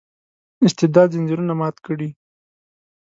استبداد 0.65 1.07
ځنځیرونه 1.13 1.53
مات 1.59 1.75
کړي. 1.85 2.09